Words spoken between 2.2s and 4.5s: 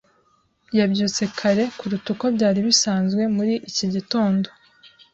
byari bisanzwe muri iki gitondo.